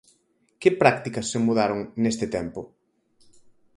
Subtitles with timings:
[0.61, 2.61] Que prácticas se mudaron neste tempo?